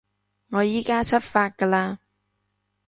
[0.49, 1.97] 我依加出發㗎喇